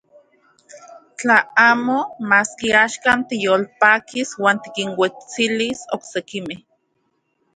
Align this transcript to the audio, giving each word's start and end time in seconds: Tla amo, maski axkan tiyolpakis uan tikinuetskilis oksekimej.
Tla 1.17 1.37
amo, 1.69 1.97
maski 2.31 2.69
axkan 2.85 3.19
tiyolpakis 3.29 4.29
uan 4.41 4.57
tikinuetskilis 4.63 5.79
oksekimej. 5.95 6.59